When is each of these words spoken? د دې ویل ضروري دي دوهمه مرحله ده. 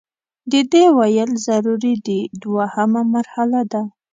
د 0.51 0.53
دې 0.71 0.85
ویل 0.97 1.31
ضروري 1.47 1.93
دي 2.05 2.19
دوهمه 2.41 3.01
مرحله 3.15 3.61
ده. 3.71 3.81